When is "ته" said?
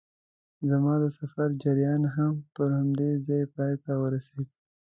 3.83-3.91